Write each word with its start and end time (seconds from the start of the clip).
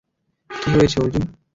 কী 0.49 0.69
হয়েছে, 0.75 0.97
অর্জুন? 1.03 1.23